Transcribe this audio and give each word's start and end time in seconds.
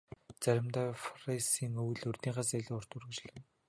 Заримдаа 0.43 0.87
Парисын 1.03 1.73
өвөл 1.83 2.01
урьдынхаас 2.09 2.49
илүү 2.59 2.75
урт 2.79 2.91
үргэлжилнэ. 2.95 3.39